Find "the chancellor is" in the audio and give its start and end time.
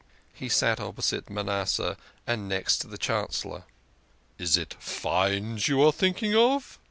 2.87-4.57